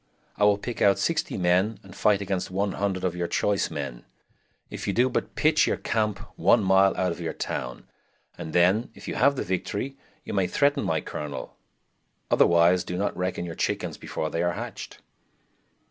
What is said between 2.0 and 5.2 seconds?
against 100 of your choise men, if you do